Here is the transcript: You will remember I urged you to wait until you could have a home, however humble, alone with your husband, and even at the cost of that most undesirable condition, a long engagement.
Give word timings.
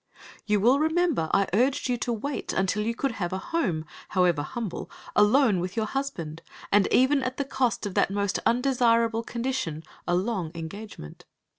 You 0.47 0.59
will 0.59 0.79
remember 0.79 1.29
I 1.31 1.45
urged 1.53 1.87
you 1.87 1.95
to 1.97 2.11
wait 2.11 2.53
until 2.53 2.81
you 2.83 2.95
could 2.95 3.11
have 3.11 3.31
a 3.31 3.37
home, 3.37 3.85
however 4.09 4.41
humble, 4.41 4.89
alone 5.15 5.59
with 5.59 5.77
your 5.77 5.85
husband, 5.85 6.41
and 6.71 6.87
even 6.91 7.21
at 7.21 7.37
the 7.37 7.45
cost 7.45 7.85
of 7.85 7.93
that 7.93 8.09
most 8.09 8.39
undesirable 8.43 9.21
condition, 9.21 9.83
a 10.07 10.15
long 10.15 10.51
engagement. 10.55 11.25